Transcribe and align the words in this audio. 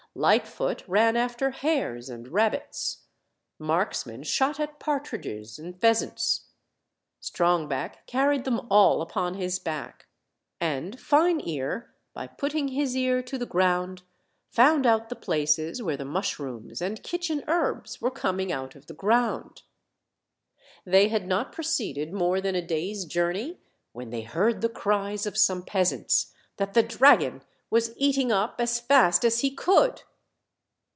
Lightfoot 0.13 0.83
ran 0.89 1.15
after 1.15 1.51
hares 1.51 2.09
and 2.09 2.27
rabbits; 2.33 3.03
Marksman 3.57 4.15
OLD, 4.15 4.19
OLD 4.19 4.27
FAIRY 4.27 4.47
TALES. 4.47 4.47
89 4.49 4.49
shot 4.53 4.59
at 4.59 4.79
partridges 4.81 5.57
and 5.59 5.79
pheasants; 5.79 6.47
Strongback 7.21 8.05
carried 8.07 8.43
them 8.43 8.67
all 8.69 9.01
upon 9.01 9.35
his 9.35 9.61
hack; 9.65 10.07
and 10.59 10.99
Fine 10.99 11.39
ear, 11.47 11.95
by 12.13 12.27
putting 12.27 12.67
his 12.67 12.93
ear 12.97 13.23
to 13.23 13.37
the 13.37 13.45
ground, 13.45 14.03
found 14.49 14.85
out 14.85 15.07
the 15.07 15.15
places 15.15 15.81
where 15.81 15.95
the 15.95 16.03
mush 16.03 16.37
rooms 16.39 16.81
and 16.81 17.03
kitchen 17.03 17.41
herbs 17.47 18.01
were 18.01 18.11
coming 18.11 18.51
out 18.51 18.75
of 18.75 18.87
the 18.87 18.93
ground. 18.93 19.61
They 20.83 21.07
had 21.07 21.25
not 21.25 21.53
proceeded 21.53 22.11
more 22.11 22.41
than 22.41 22.53
a 22.55 22.61
day's 22.67 23.05
journey 23.05 23.61
when 23.93 24.09
they 24.09 24.23
heard 24.23 24.59
the 24.59 24.67
cries 24.67 25.25
of 25.25 25.37
some 25.37 25.63
peasants 25.63 26.33
that 26.57 26.73
the 26.73 26.83
dragon 26.83 27.43
was 27.69 27.93
eating 27.95 28.33
up 28.33 28.59
as 28.59 28.81
fast 28.81 29.23
as 29.23 29.39
he 29.39 29.49
could. 29.49 30.03